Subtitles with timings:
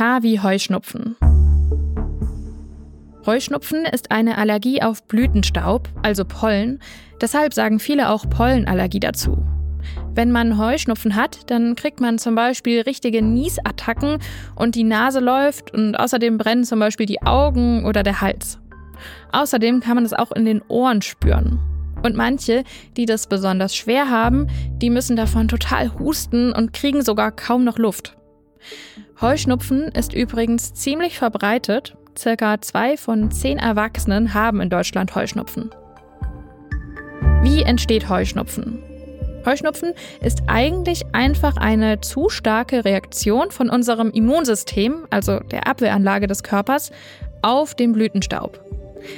[0.00, 1.14] Wie Heuschnupfen.
[3.26, 6.80] Heuschnupfen ist eine Allergie auf Blütenstaub, also Pollen.
[7.20, 9.44] Deshalb sagen viele auch Pollenallergie dazu.
[10.14, 14.20] Wenn man Heuschnupfen hat, dann kriegt man zum Beispiel richtige Niesattacken
[14.56, 18.58] und die Nase läuft und außerdem brennen zum Beispiel die Augen oder der Hals.
[19.32, 21.58] Außerdem kann man es auch in den Ohren spüren.
[22.02, 22.64] Und manche,
[22.96, 24.46] die das besonders schwer haben,
[24.80, 28.16] die müssen davon total husten und kriegen sogar kaum noch Luft.
[29.20, 31.96] Heuschnupfen ist übrigens ziemlich verbreitet.
[32.16, 35.70] Circa zwei von zehn Erwachsenen haben in Deutschland Heuschnupfen.
[37.42, 38.82] Wie entsteht Heuschnupfen?
[39.46, 46.42] Heuschnupfen ist eigentlich einfach eine zu starke Reaktion von unserem Immunsystem, also der Abwehranlage des
[46.42, 46.90] Körpers,
[47.42, 48.60] auf den Blütenstaub.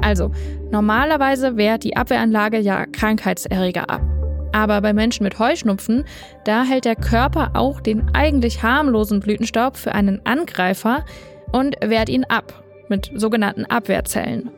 [0.00, 0.30] Also,
[0.70, 4.15] normalerweise wehrt die Abwehranlage ja Krankheitserreger ab.
[4.56, 6.04] Aber bei Menschen mit Heuschnupfen,
[6.44, 11.04] da hält der Körper auch den eigentlich harmlosen Blütenstaub für einen Angreifer
[11.52, 14.50] und wehrt ihn ab mit sogenannten Abwehrzellen.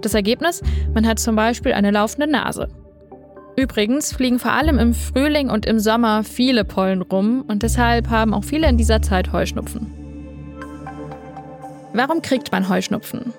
[0.00, 0.62] Das Ergebnis,
[0.94, 2.68] man hat zum Beispiel eine laufende Nase.
[3.56, 8.32] Übrigens fliegen vor allem im Frühling und im Sommer viele Pollen rum und deshalb haben
[8.32, 9.92] auch viele in dieser Zeit Heuschnupfen.
[11.92, 13.34] Warum kriegt man Heuschnupfen?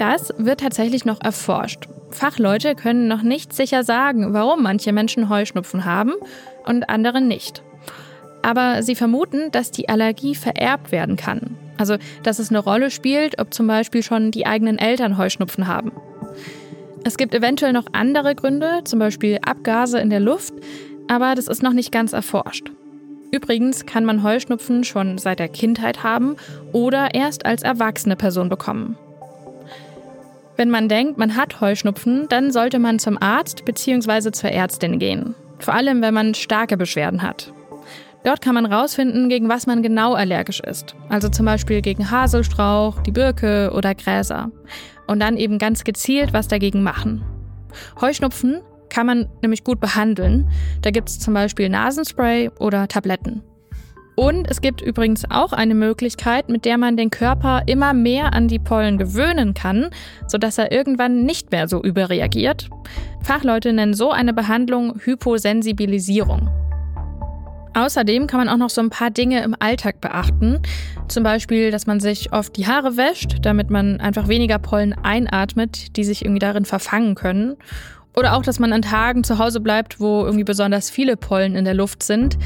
[0.00, 1.86] Das wird tatsächlich noch erforscht.
[2.08, 6.14] Fachleute können noch nicht sicher sagen, warum manche Menschen Heuschnupfen haben
[6.64, 7.62] und andere nicht.
[8.40, 11.54] Aber sie vermuten, dass die Allergie vererbt werden kann.
[11.76, 15.92] Also, dass es eine Rolle spielt, ob zum Beispiel schon die eigenen Eltern Heuschnupfen haben.
[17.04, 20.54] Es gibt eventuell noch andere Gründe, zum Beispiel Abgase in der Luft,
[21.08, 22.70] aber das ist noch nicht ganz erforscht.
[23.32, 26.36] Übrigens kann man Heuschnupfen schon seit der Kindheit haben
[26.72, 28.96] oder erst als erwachsene Person bekommen.
[30.60, 34.30] Wenn man denkt, man hat Heuschnupfen, dann sollte man zum Arzt bzw.
[34.30, 35.34] zur Ärztin gehen.
[35.58, 37.50] Vor allem, wenn man starke Beschwerden hat.
[38.24, 40.94] Dort kann man rausfinden, gegen was man genau allergisch ist.
[41.08, 44.50] Also zum Beispiel gegen Haselstrauch, die Birke oder Gräser.
[45.06, 47.24] Und dann eben ganz gezielt was dagegen machen.
[47.98, 48.60] Heuschnupfen
[48.90, 50.46] kann man nämlich gut behandeln.
[50.82, 53.42] Da gibt es zum Beispiel Nasenspray oder Tabletten.
[54.20, 58.48] Und es gibt übrigens auch eine Möglichkeit, mit der man den Körper immer mehr an
[58.48, 59.88] die Pollen gewöhnen kann,
[60.26, 62.68] sodass er irgendwann nicht mehr so überreagiert.
[63.22, 66.50] Fachleute nennen so eine Behandlung Hyposensibilisierung.
[67.72, 70.60] Außerdem kann man auch noch so ein paar Dinge im Alltag beachten.
[71.08, 75.96] Zum Beispiel, dass man sich oft die Haare wäscht, damit man einfach weniger Pollen einatmet,
[75.96, 77.56] die sich irgendwie darin verfangen können.
[78.20, 81.64] Oder auch, dass man an Tagen zu Hause bleibt, wo irgendwie besonders viele Pollen in
[81.64, 82.36] der Luft sind.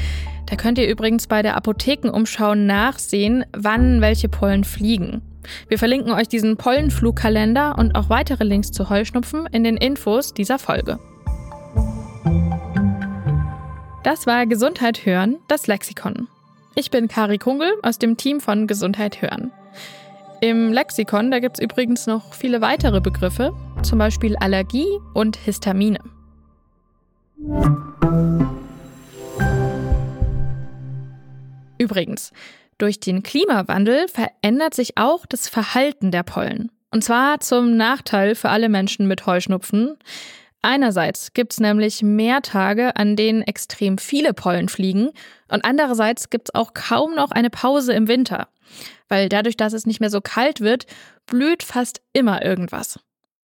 [0.45, 5.21] Da könnt ihr übrigens bei der Apothekenumschau nachsehen, wann welche Pollen fliegen.
[5.67, 10.59] Wir verlinken euch diesen Pollenflugkalender und auch weitere Links zu Heuschnupfen in den Infos dieser
[10.59, 10.97] Folge.
[14.05, 16.29] Das war Gesundheit hören, das Lexikon.
[16.75, 19.51] Ich bin Kari Kungel aus dem Team von Gesundheit hören.
[20.39, 23.53] Im Lexikon, da gibt es übrigens noch viele weitere Begriffe,
[23.85, 25.99] zum Beispiel Allergie und Histamine.
[31.77, 32.31] Übrigens,
[32.79, 36.71] durch den Klimawandel verändert sich auch das Verhalten der Pollen.
[36.91, 39.97] Und zwar zum Nachteil für alle Menschen mit Heuschnupfen.
[40.63, 45.11] Einerseits gibt es nämlich mehr Tage, an denen extrem viele Pollen fliegen
[45.47, 48.47] und andererseits gibt es auch kaum noch eine Pause im Winter,
[49.09, 50.87] weil dadurch, dass es nicht mehr so kalt wird,
[51.27, 52.99] blüht fast immer irgendwas.